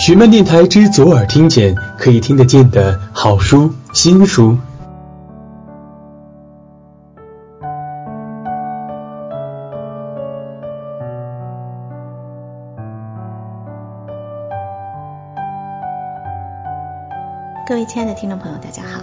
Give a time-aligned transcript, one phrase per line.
[0.00, 4.56] 徐曼电台之左耳听见，可以听得见的好书、新书。
[17.68, 19.02] 各位亲爱的听众朋友，大家好，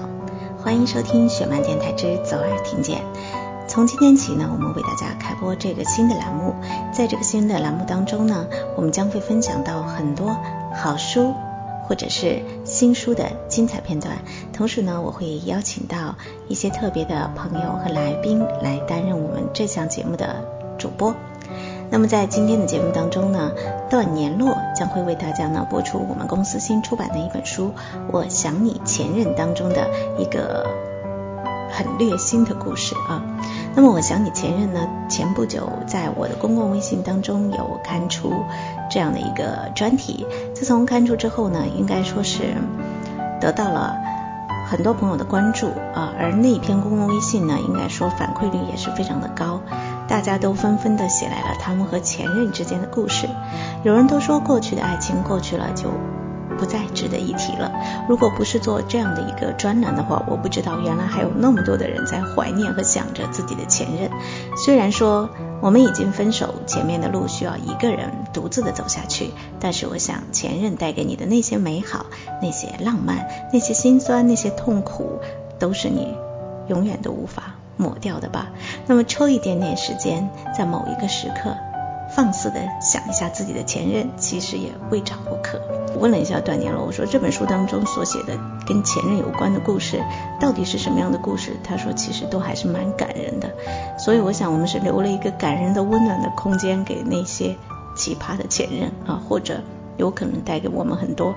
[0.58, 3.04] 欢迎收听雪漫电台之左耳听见。
[3.68, 6.56] 从今天起呢，我们为大家开播这个新的栏目。
[6.92, 10.36] 在这个新的栏目当中呢，我们将会分享到很多
[10.78, 11.34] 好书
[11.88, 14.18] 或者是新书的精彩片段。
[14.54, 16.16] 同时呢，我会邀请到
[16.48, 20.46] 一些特别的朋友和来宾来担任我们这项节目的
[20.78, 21.16] 主播。
[21.90, 23.52] 那么在今天的节目当中呢，
[23.90, 27.68] 段年落将会为大家呢播出我们公司新出版的一本书
[28.12, 29.90] 《我想你前任》当中的
[30.20, 30.68] 一个
[31.72, 33.22] 很虐心的故事啊。
[33.76, 34.88] 那么我想你前任呢？
[35.08, 38.34] 前不久在我的公共微信当中有刊出
[38.90, 40.26] 这样的一个专题。
[40.54, 42.56] 自从刊出之后呢，应该说是
[43.40, 43.96] 得到了
[44.68, 46.14] 很多朋友的关注啊。
[46.20, 49.62] 而那篇公共微信呢，应该说反馈率也是非常的高，
[50.08, 53.28] 大家都纷纷的写来了他们和前任之间的故事。
[53.84, 55.92] 有人都说过去的爱情过去了就。
[56.58, 57.72] 不再值得一提了。
[58.10, 64.10] 如果不是做这样的一个专栏的话，我不知道原来还有那么多的人在怀念和想着自己的前任。
[64.66, 65.30] 虽然说
[65.62, 72.06] 我们已经分手，前面的路需要一个人独自的走下去，但是我想前任带给你的那些美好、
[72.42, 75.20] 那些浪漫、那些心酸、那些痛苦，
[75.60, 76.16] 都是你
[76.68, 78.50] 永远都无法抹掉的吧。
[78.88, 81.56] 那么抽一点点时间，在某一个时刻。
[82.18, 85.62] 放肆的想一下自己的前任，其实也未尝不可。
[85.94, 90.04] 我问了一下段年了，我说这本书当中所写的跟前任有关的故事，
[90.40, 91.56] 到底是什么样的故事？
[91.64, 93.54] 他说其实都还是蛮感人的。
[94.00, 97.56] 所以我想我们是留了一个感人的、温暖的空间给那些
[97.96, 99.62] 奇葩的前任啊，或者
[99.98, 101.36] 有可能带给我们很多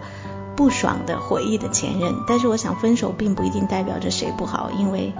[0.57, 2.15] 不爽的回忆的前任。
[2.27, 5.13] 但是我想分手并不一定代表着谁不好，因为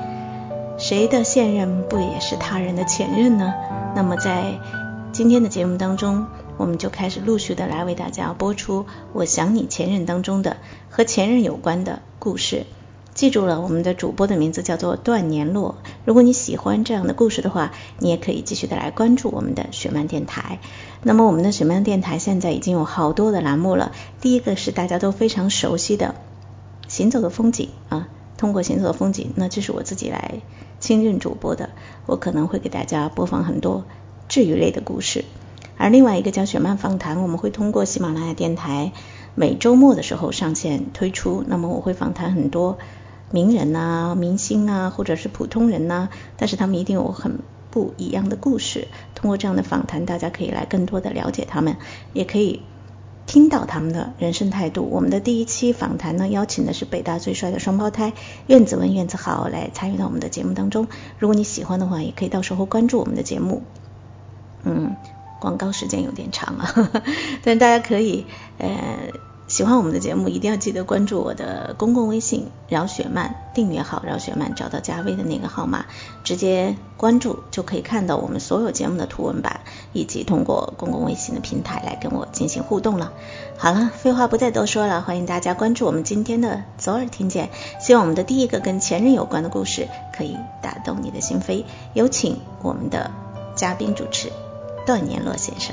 [0.79, 3.53] 谁的现任不也是他人的前任呢？
[3.93, 4.59] 那么在
[5.21, 10.57] 今天的节目当中，我们就开始陆续的来为大家播出《我想你前任》当中的
[10.89, 12.65] 和前任有关的故事。
[13.13, 15.77] 记住了，我们的主播的名字叫做段年落。
[16.07, 20.59] 如果你喜欢这样的故事的话，你也可以继续的来关注我们的雪漫电台。
[21.03, 23.93] 那么我们的雪漫电台现在已经有好多的栏目了。
[24.23, 26.15] 第一个是大家都非常熟悉的
[26.91, 28.09] 《行走的风景》啊，
[28.39, 30.41] 通过《行走的风景》，那这是我自己来
[30.79, 31.69] 亲任主播的，
[32.07, 33.85] 我可能会给大家播放很多。
[34.31, 35.25] 治愈类的故事，
[35.77, 38.93] 而另外一个叫雪漫访谈，我们会通过喜马拉雅电台
[39.35, 41.45] 每周末的时候上线推出。
[41.49, 42.79] 那么我会访谈很多
[43.33, 47.41] 名人啊、明星啊，或者是普通人呐，但是他们一定有很
[47.73, 48.87] 不一样的故事。
[49.17, 51.77] 通过这样的访谈，大家可以来更多的了解他们，
[52.13, 52.63] 也可以
[53.27, 54.89] 听到他们的人生态度。
[54.93, 58.13] 我们的第一期访谈呢，邀请的是北大最帅的双胞胎
[58.47, 60.87] 苑子文、苑子豪来参与到我们的节目当中。
[61.19, 63.63] 如果你喜欢的话，也可以到时候关注我们的节目。
[64.65, 64.97] 嗯，
[65.41, 66.91] 广告时间有点长啊，
[67.45, 68.27] 但大家可以
[68.59, 68.69] 呃
[69.49, 75.87] 喜欢我们的节目，一定要记得关注我的公共微信饶雪漫，订阅号饶雪漫，找到加微的那个号码，
[76.23, 79.63] 直接关注就可以看到我们所有节目的图文版，
[79.93, 83.13] 以及通过公共微信的平台来跟我进行互动了。
[83.59, 87.51] 好了，废话不再多说了，欢迎大家关注我们今天的左耳听见，
[87.81, 91.65] 希望我们的第一个跟前任有关的故事可以打动你的心扉。
[91.93, 93.11] 有请我们的
[93.57, 94.31] 嘉宾主持。
[94.91, 95.73] 段年落先生。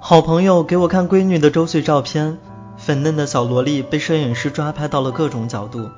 [0.00, 2.38] 好朋友给我看闺女的周岁照片，
[2.76, 5.90] 粉嫩的小萝莉被摄影师抓拍到了各种角度。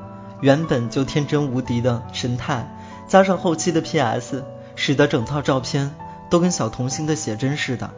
[0.43, 2.69] 原本就天真无敌的神态，
[3.07, 4.43] 加上后期的 PS，
[4.75, 5.95] 使得整套照片
[6.29, 7.91] 都跟小童星的写真似的，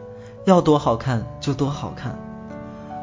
[0.45, 2.19] 要多好看就多好看。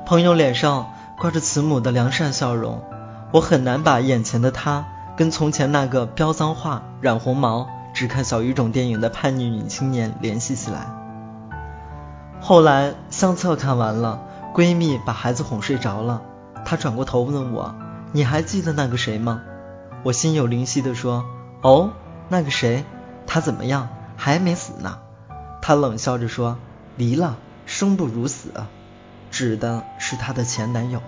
[0.07, 2.85] 朋友脸上挂着慈母的良善笑容，
[3.33, 4.87] 我很难把眼前的她
[5.17, 10.87] 跟从前那个飙脏话、染红毛、只看小语种电影的叛逆女青年联系起来。
[12.41, 14.21] 后来相册看完了，
[14.55, 16.23] 闺蜜把孩子哄睡着了，
[16.65, 17.75] 她转过头问我。
[18.15, 19.43] 你还记得那个谁吗？
[20.03, 21.25] 我心有灵犀的说
[21.63, 21.93] ：“哦，
[22.29, 22.85] 那个谁，
[23.27, 23.89] 他怎么样？
[24.17, 24.99] 还没死呢。”
[25.63, 26.59] 他冷笑着说
[26.97, 28.51] ：“离了，生不如死。”
[29.31, 31.01] 指的是他的前男友。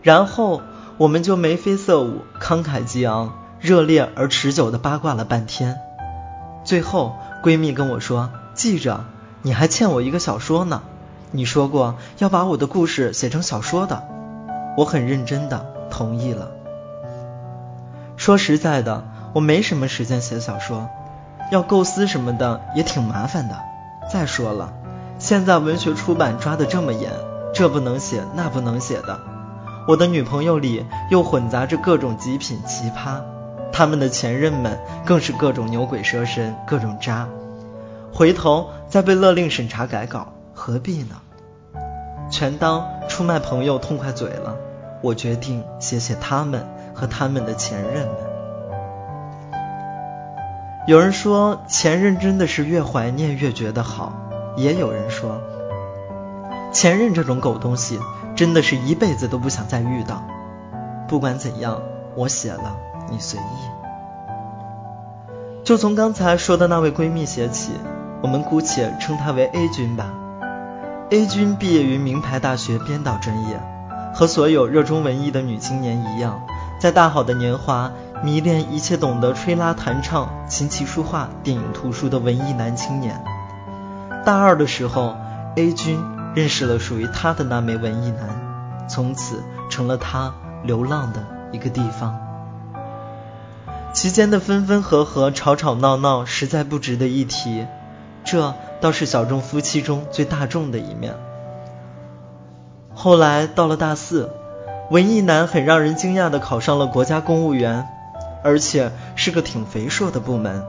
[0.00, 0.62] 然后
[0.96, 5.78] 我们就眉飞色舞、慷慨激昂、热烈而持久地八卦了半天。
[6.64, 9.04] 最后，闺蜜跟我说：“记着，
[9.42, 10.82] 你还欠我一个小说呢。
[11.32, 14.08] 你说过要把我的故事写成小说的。”
[14.78, 16.50] 我很认真的同意了。
[18.16, 20.88] 说实在的，我没什么时间写小说，
[21.50, 23.56] 要构思什么的也挺麻烦的。
[24.12, 24.72] 再说了，
[25.18, 27.12] 现在文学出版抓得这么严，
[27.54, 29.20] 这不能写那不能写的。
[29.86, 33.20] 我的女朋友里又混杂着各种极品奇葩，
[33.72, 37.26] 他们的前任们更是各种牛鬼蛇神，各种渣。
[38.12, 41.16] 回头再被勒令审查改稿，何必呢？
[42.30, 44.56] 全当出卖朋友痛快嘴了。
[45.00, 48.16] 我决定写写他们和他们的前任们。
[50.86, 54.12] 有人说前任真的是越怀念越觉得好，
[54.56, 55.40] 也有人说
[56.72, 57.98] 前任这种狗东西
[58.34, 60.22] 真的是一辈子都不想再遇到。
[61.06, 61.82] 不管怎样，
[62.14, 62.76] 我写了，
[63.10, 63.42] 你随意。
[65.64, 67.72] 就从刚才说的那位闺蜜写起，
[68.22, 70.12] 我们姑且称她为 A 君吧。
[71.10, 73.60] A 君毕业于名牌大学编导专业。
[74.14, 76.42] 和所有热衷文艺的女青年一样，
[76.80, 83.22] 在大好的年华迷恋一切懂得吹拉弹唱、琴棋书画、电影图书的文艺男青年。
[84.24, 85.16] 大二的时候
[85.56, 86.02] ，A 君
[86.34, 90.34] 认识了属于他的那枚文艺男，从此成了他
[90.64, 92.18] 流浪的一个地方。
[93.94, 97.66] 期间的分分合合、吵吵闹闹，实在不值得一提。
[98.24, 101.14] 这倒是小众夫妻中最大众的一面。
[103.00, 104.28] 后来到了大四，
[104.90, 107.86] 文艺男很让人惊讶的考上了国家公务员，
[108.42, 110.64] 而且是个挺肥硕的部门。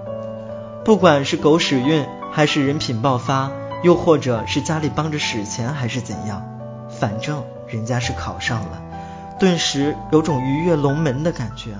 [0.85, 3.49] 不管是狗屎运，还是人品爆发，
[3.81, 6.45] 又或者是家里帮着使钱，还是怎样，
[6.87, 8.79] 反正人家是考上了，
[9.39, 11.71] 顿时有种鱼跃龙门的感觉。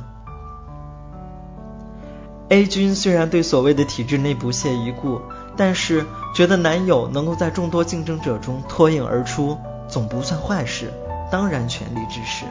[2.50, 5.22] A 君虽然对所谓的体制内不屑一顾，
[5.56, 9.56] 但是觉得男友能够在众多竞争者中脱颖而出。
[9.90, 10.94] 总不算坏事，
[11.32, 12.46] 当然全力支持。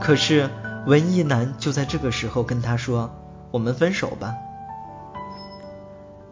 [0.00, 0.50] 可是
[0.86, 3.10] 文艺男就在这个时候跟他说
[3.50, 4.34] ：“我们分手吧。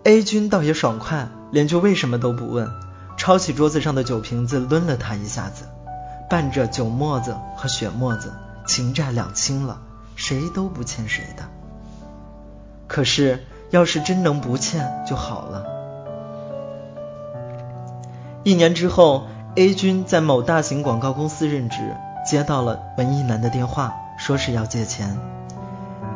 [0.03, 2.69] ”A 君倒也爽快，连句为什么都不问，
[3.17, 5.67] 抄起桌子上的酒瓶子抡了他一下子，
[6.29, 8.33] 伴着酒沫子和血沫子，
[8.67, 9.81] 情债两清了，
[10.17, 11.45] 谁都不欠谁的。
[12.89, 15.65] 可是要是真能不欠就好了。
[18.43, 19.29] 一年之后。
[19.56, 21.95] A 君在某大型广告公司任职，
[22.29, 25.17] 接到了文艺男的电话，说是要借钱。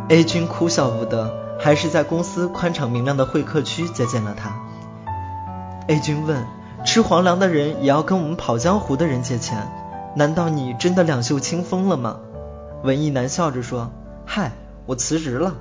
[0.09, 4.57] A 君哭笑不得，还是在公司宽敞明亮的会客区接见了他。
[5.87, 6.45] A 君问
[6.85, 9.69] ：“吃皇粮的人也要跟我们跑江湖的人借钱？
[10.17, 12.17] 难道你真的两袖清风了吗？”
[12.83, 13.93] 文艺男笑着说
[14.27, 14.51] ：“嗨，
[14.85, 15.55] 我辞职了。”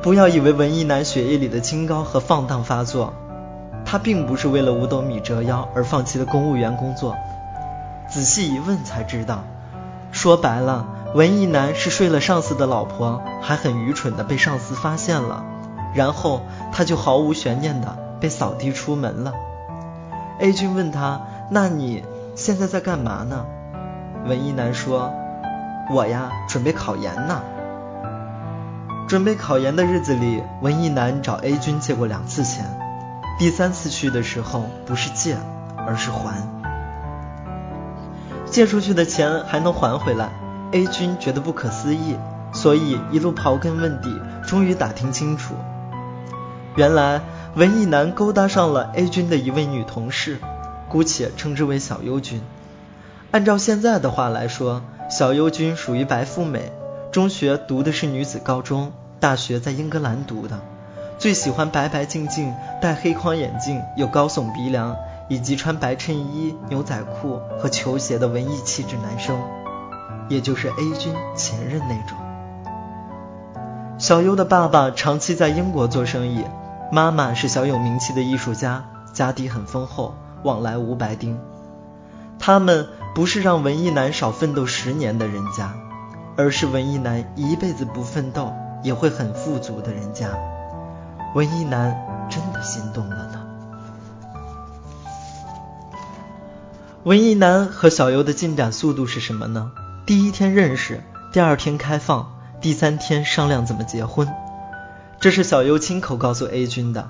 [0.00, 3.14] 不要以为文艺男血液里的清高和放荡发作。
[3.90, 7.16] 他并不是为了五斗米折腰而放弃了公务员工作。
[8.06, 9.44] 仔细一问才知道，
[10.12, 15.42] 说白了，文艺男是睡了上司的老婆，还很愚蠢的被上司发现了，
[15.94, 19.32] 然后他就毫无悬念的被扫地出门了。
[20.38, 22.04] A 君问他：“那你
[22.34, 23.46] 现在在干嘛呢？”
[24.28, 25.10] 文艺男说
[25.90, 27.40] ：“我呀，准备考研呢。”
[29.08, 32.66] 准备考研的日子里，文艺男找 A 君借过两次钱。
[33.38, 35.36] 第三次去的时候，不是借，
[35.86, 36.48] 而是还。
[38.50, 40.30] 借出去的钱还能还回来
[40.72, 42.16] ，A 君觉得不可思议，
[42.52, 45.54] 所以一路刨根问底，终于打听清楚。
[46.74, 47.20] 原来
[47.54, 50.38] 文艺男勾搭上了 A 君的一位女同事，
[50.88, 52.42] 姑且称之为小优君。
[53.30, 56.72] 按照现在的话来说，小优君属于白富美，
[57.12, 58.90] 中学读的是女子高中，
[59.20, 60.58] 大学在英格兰读的。
[61.18, 69.36] 最喜欢白白净净、戴黑框眼镜、有高耸鼻梁，以及穿白衬衣、牛仔裤和球鞋的文艺气质男生，
[70.28, 72.16] 也就是 A 君前任那种。
[73.98, 76.44] 小优的爸爸长期在英国做生意，
[76.92, 81.40] 妈妈是小有名气的艺术家，家底很丰厚，往来无白丁。
[82.38, 85.74] 他们不是让文艺男少奋斗十年的人家，
[86.36, 88.52] 而是文艺男一辈子不奋斗
[88.84, 90.28] 也会很富足的人家。
[91.38, 93.46] 文艺男真的心动了呢。
[97.04, 99.70] 文艺男和小优的进展速度是什么呢？
[100.04, 101.00] 第一天认识，
[101.32, 104.28] 第二天开放，第三天商量怎么结婚。
[105.20, 107.08] 这是小优亲口告诉 A 君的。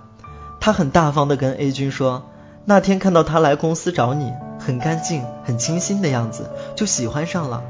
[0.60, 2.28] 他很大方的跟 A 君说，
[2.66, 7.62] 那天看到他来公司找你，很干净、很清新的样子，就喜欢上了。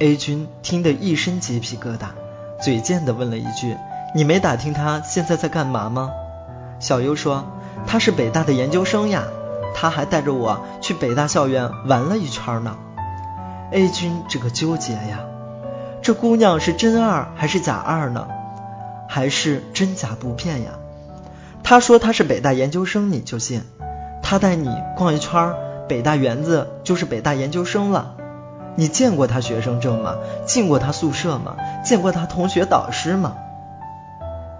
[0.00, 2.08] A 君听得一身鸡皮疙瘩，
[2.60, 3.76] 嘴贱的问了一句。
[4.14, 6.10] 你没打听他现在在干嘛吗？
[6.80, 7.44] 小优说
[7.86, 9.24] 他是北大的研究生呀，
[9.74, 12.76] 他还带着我去北大校园玩了一圈呢。
[13.70, 15.20] A 君这个纠结呀，
[16.02, 18.28] 这姑娘是真二还是假二呢？
[19.08, 20.72] 还是真假不骗呀？
[21.62, 23.62] 他说他是北大研究生，你就信？
[24.22, 25.54] 他带你逛一圈
[25.88, 28.16] 北大园子，就是北大研究生了。
[28.74, 30.16] 你见过他学生证吗？
[30.44, 31.56] 进过他宿舍吗？
[31.82, 33.36] 见过他同学导师吗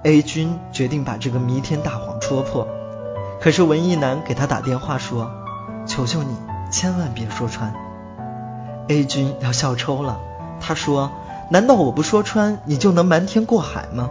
[0.04, 2.66] ？A 君决定把这个弥天大谎戳破，
[3.40, 5.30] 可是文艺男给他打电话说
[5.86, 6.36] ：“求求你，
[6.70, 7.72] 千万别说穿。
[8.88, 10.18] ”A 君要笑抽了，
[10.60, 11.12] 他说
[11.50, 14.10] ：“难道我不说穿，你就能瞒天过海吗？”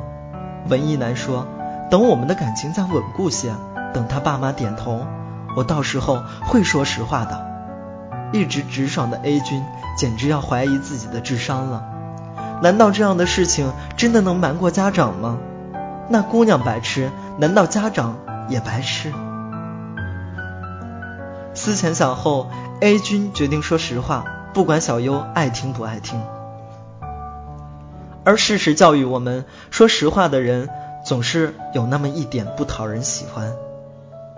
[0.70, 1.46] 文艺男说
[1.92, 3.52] ：“等我们的感情再稳固些，
[3.94, 5.06] 等他爸妈点头，
[5.58, 7.48] 我到时候会说实话的。”
[8.32, 9.62] 一直直爽的 A 君
[9.98, 11.84] 简直要怀疑自己的智商了。
[12.62, 15.38] 难道这样的事情真的能瞒过家长吗？
[16.10, 18.18] 那姑娘白痴，难道家长
[18.50, 19.14] 也白痴？
[21.54, 26.22] 思前想后，A 君决定说实话，不管小优爱听不爱听。
[28.24, 30.70] 而事实教育我们，说实话的人
[31.06, 33.54] 总是有那么一点不讨人喜欢。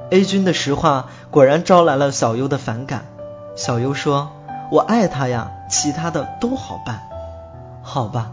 [0.09, 3.05] A 君的实话果然招来了小优的反感。
[3.55, 4.31] 小优说
[4.71, 7.01] ：“我爱他呀，其他的都好办。”
[7.83, 8.31] 好吧，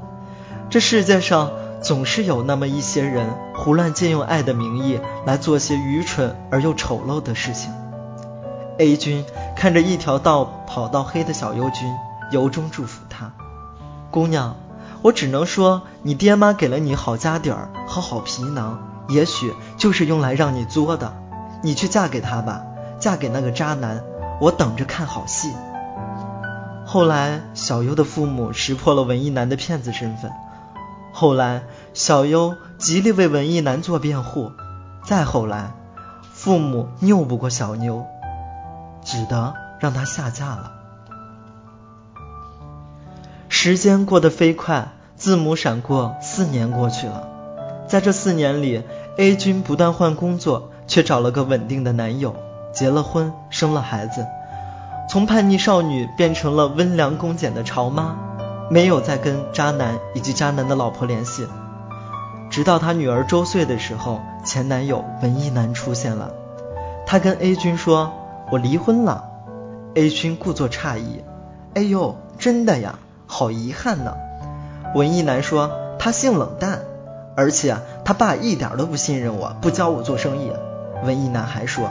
[0.71, 1.51] 这世界上
[1.83, 7.73] 总是有那么一些人胡乱借用爱的名义来做些愚蠢而又丑陋的事情。
[8.79, 9.25] A 君
[9.57, 11.93] 看着一条道跑到黑的小优君，
[12.31, 13.33] 由衷祝福他
[14.11, 14.57] ：“姑娘，
[15.03, 21.15] 我只能说，你爹妈给了你好家底儿和好皮囊，也许就是用来让你作的。
[21.63, 22.63] 你去嫁给他吧，
[22.99, 24.03] 嫁给那个渣男。”
[24.41, 25.53] 我等着看好戏。
[26.87, 30.33] 后来，小优的父母识破了文艺男的骗子身份。
[31.12, 31.62] 后来，
[31.93, 34.52] 小优极力为文艺男做辩护。
[35.05, 35.73] 再后来，
[36.33, 38.05] 父母拗不过小妞，
[39.05, 40.73] 只得让他下嫁了。
[43.49, 47.26] 时间过得飞快，字母闪过，四年过去了。
[47.87, 48.85] 在这四年里
[49.17, 52.37] ，A 君不断换工作，却找了个稳定的男友。
[52.73, 54.25] 结了婚，生了孩子，
[55.11, 58.17] 从叛逆少女变成了温良恭俭的潮妈，
[58.71, 61.47] 没有再跟渣男以及渣男的老婆联系。
[62.50, 66.31] 直到她女儿周岁的时候，前男友文艺男出现了，
[67.05, 68.12] 他跟 A 君说
[68.50, 69.25] ：“我离婚了。
[69.95, 71.25] ”A 君故作诧异
[71.75, 73.00] ：“哎呦，真的呀？
[73.27, 74.15] 好遗憾呢。”
[74.95, 76.81] 文艺男说：“他性冷淡，
[77.37, 80.53] 而且他爸一点都不信任我，不教我做生意。”
[81.05, 81.91] 文艺男还说。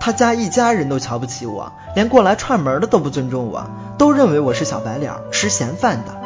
[0.00, 6.16] 他家一家人都瞧不起我，连过来串门的都不尊重我，都认为我是小白脸，吃闲饭的。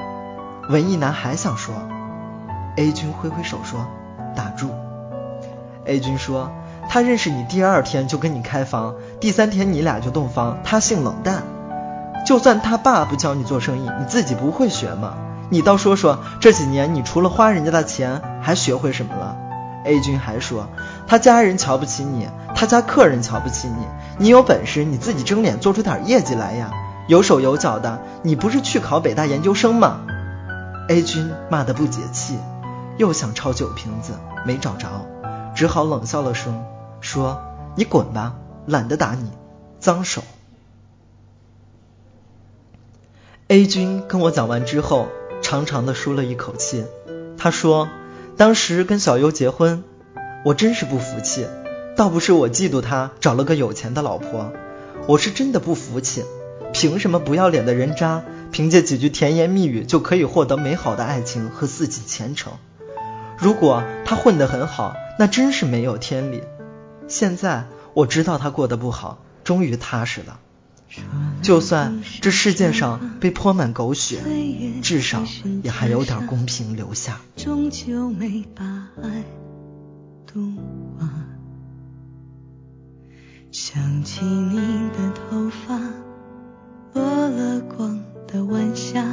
[0.68, 1.74] 文艺男还想说
[2.76, 3.86] ，A 君挥挥手说
[4.36, 4.70] ：“打住。
[5.84, 6.52] ”A 君说
[6.88, 10.58] ：“他认识你第二天就跟你开房，第三天你俩就洞房。
[10.62, 11.42] 他性冷淡，
[12.24, 15.14] 就算他爸不教你做生意，你自己不会学吗？
[15.50, 19.36] 你倒说说，这几年你除了花人家的钱，还学会什么了
[19.84, 20.68] ？”A 君还说，
[21.06, 22.28] 他家人瞧不起你。
[22.54, 23.86] 他家客人瞧不起你，
[24.18, 26.70] 你有本事你自己争脸做出点业绩来呀！
[27.08, 30.02] 有手有脚的，你不是去考北大研究生吗
[30.88, 32.38] ？A 君骂得不解气，
[32.98, 34.12] 又想抄酒瓶子，
[34.46, 34.86] 没找着，
[35.56, 36.62] 只好冷笑了声，
[37.00, 37.42] 说
[37.74, 38.34] ：“你滚吧，
[38.66, 39.30] 懒得打你，
[39.80, 40.22] 脏手。
[43.48, 45.08] ”A 君跟我讲完之后，
[45.42, 46.84] 长长的舒了一口气。
[47.36, 47.88] 他说
[48.36, 49.84] ：“当时跟小优结婚，
[50.44, 51.46] 我真是不服气。”
[51.94, 54.50] 倒不是我嫉妒他找了个有钱的老婆，
[55.06, 56.24] 我是真的不服气。
[56.72, 62.54] 凭什么不要脸的人渣，凭借几句甜言蜜语就可以获得美好的爱情和自己前程？
[63.36, 66.42] 如果他混得很好，那真是没有天理。
[67.08, 70.40] 现在我知道他过得不好，终于踏实了。
[71.42, 74.20] 就算这世界上被泼满狗血，
[74.82, 75.24] 至少
[75.62, 77.20] 也还有点公平留下。
[77.36, 78.64] 终究没把
[79.02, 79.24] 爱
[80.26, 80.40] 读
[80.98, 81.08] 完。
[83.50, 84.56] 想起你
[84.90, 85.78] 的头发，
[86.94, 89.04] 落了光的晚霞，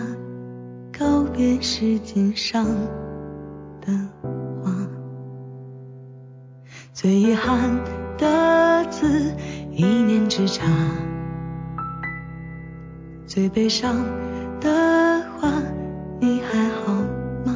[0.98, 2.66] 告别时间上
[3.82, 3.92] 的
[4.64, 4.74] 花。
[6.94, 7.60] 最遗憾
[13.50, 13.96] 悲伤
[14.62, 15.52] 的话，
[16.20, 16.94] 你还好
[17.46, 17.56] 吗？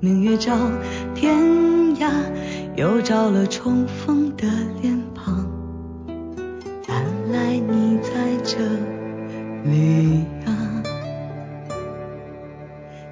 [0.00, 0.56] 明月照
[1.14, 1.36] 天
[1.96, 2.08] 涯。
[2.74, 4.46] 又照了重逢的
[4.80, 5.46] 脸庞，
[6.88, 8.10] 原来你在
[8.42, 8.58] 这
[9.70, 10.82] 里啊！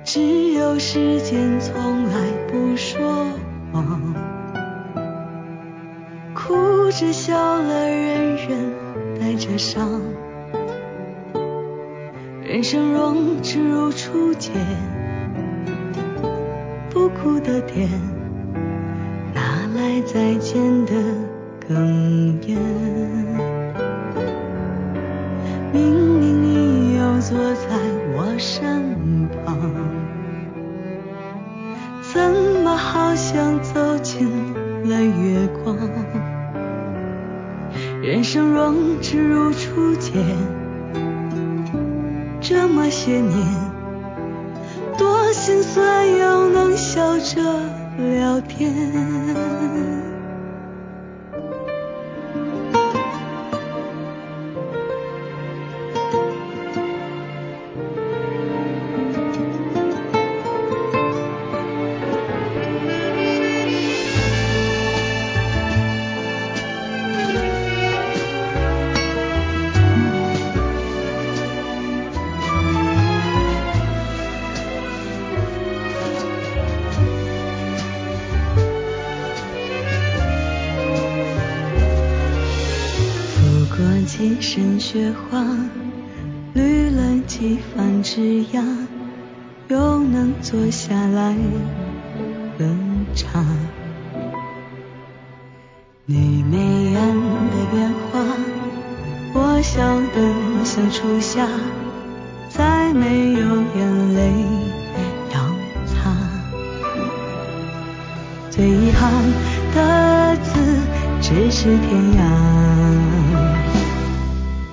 [0.02, 0.70] 只有。
[0.78, 3.26] 时间从来不说
[3.70, 4.00] 谎，
[6.34, 8.72] 哭着笑了，人人
[9.20, 10.00] 带着伤。
[12.50, 14.52] 人生若只如初见，
[16.90, 17.88] 不哭的甜，
[19.32, 19.40] 哪
[19.76, 20.92] 来再见的
[21.68, 21.76] 哽
[22.48, 22.58] 咽？
[25.72, 27.68] 明明你又坐在
[28.16, 29.56] 我身旁，
[32.02, 32.20] 怎
[32.64, 34.28] 么好像走进
[34.88, 35.78] 了月光？
[38.02, 40.59] 人生若只如初见。
[42.90, 43.46] 这些年，
[44.98, 47.40] 多心酸又能笑着
[47.96, 48.68] 聊天。
[88.12, 88.64] 枝桠，
[89.68, 91.32] 又能坐下来
[92.58, 92.66] 喝
[93.14, 93.40] 茶。
[96.06, 96.58] 你眉
[96.90, 98.18] 眼的变化，
[99.32, 101.46] 我笑得像初夏，
[102.48, 103.38] 再没有
[103.76, 104.32] 眼泪
[105.32, 105.38] 要
[105.86, 106.10] 擦。
[108.50, 109.12] 最遗憾
[109.72, 110.80] 的字，
[111.20, 112.20] 只是天涯。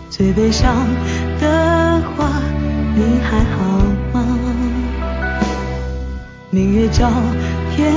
[0.10, 0.88] 最悲伤
[6.78, 7.10] 月照
[7.76, 7.92] 天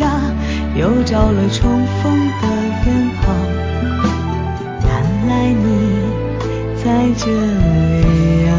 [0.00, 0.08] 涯，
[0.74, 2.48] 又照了重逢的
[2.84, 2.86] 远
[3.22, 3.32] 方。
[4.82, 4.88] 原
[5.28, 5.62] 来你
[6.82, 6.84] 在
[7.16, 8.50] 这里啊！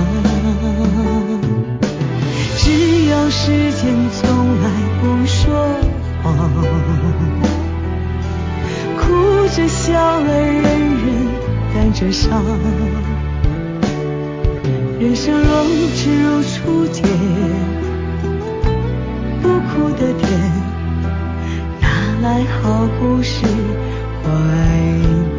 [2.56, 2.72] 只
[3.10, 4.22] 有时间从
[4.62, 4.66] 来
[5.02, 5.44] 不说
[6.24, 6.28] 谎，
[8.98, 9.02] 哭
[9.54, 9.92] 着笑
[10.22, 11.04] 了，人人。
[11.72, 12.44] 带着伤，
[15.00, 17.04] 人生若只如初见，
[19.92, 20.30] 的甜，
[21.80, 21.88] 哪
[22.22, 23.46] 来好故事
[24.24, 24.28] 怀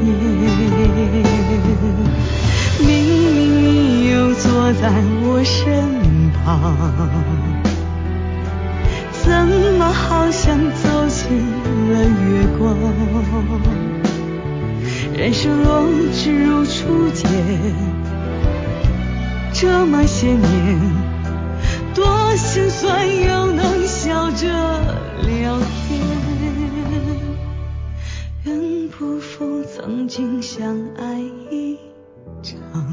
[0.00, 0.08] 念？
[2.80, 3.28] 明明
[3.62, 4.82] 你又坐在
[5.22, 5.66] 我身
[6.32, 6.42] 旁，
[9.22, 9.28] 怎
[9.78, 11.20] 么好像走进
[11.92, 12.64] 了月光？
[15.14, 17.28] 人生若只如初见，
[19.52, 20.40] 这么些年，
[22.46, 24.48] 心酸又能笑着
[25.22, 26.00] 聊天。
[28.44, 31.78] 愿不负曾经相爱一
[32.42, 32.89] 场。